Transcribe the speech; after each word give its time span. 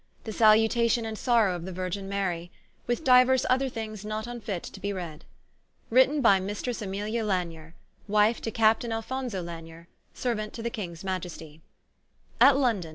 4 0.23 0.23
The 0.23 0.33
Salutation 0.33 1.05
and 1.05 1.15
Sorrow 1.15 1.55
of 1.55 1.63
the 1.65 1.71
Virgine 1.71 2.09
Marie. 2.09 2.49
With 2.87 3.03
diuers 3.03 3.45
other 3.51 3.69
things 3.69 4.03
not 4.03 4.25
vnfit 4.25 4.63
to 4.71 4.79
be 4.79 4.91
read. 4.91 5.25
Written 5.91 6.21
by 6.21 6.39
Mistris 6.39 6.81
Æmilia 6.81 7.23
Lanyer, 7.23 7.75
Wife 8.07 8.41
to 8.41 8.49
Captaine 8.49 8.91
Alfonso 8.93 9.43
Lanyer, 9.43 9.87
Seruant 10.15 10.53
to 10.53 10.63
the 10.63 10.71
Kings 10.71 11.03
Majestie. 11.03 11.61
XXXXXXXX 11.61 11.61
XXXXXXXX 11.61 12.49
A 12.49 12.53
T 12.53 12.57
L 12.57 12.61
ONDON. 12.65 12.89